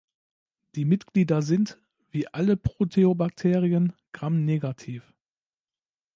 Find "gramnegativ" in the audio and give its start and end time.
4.13-5.13